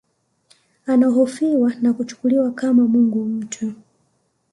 Anahofiwa 0.87 1.73
na 1.81 1.93
kuchukuliwa 1.93 2.51
kama 2.51 2.87
mungu 2.87 3.25
mtu 3.25 3.73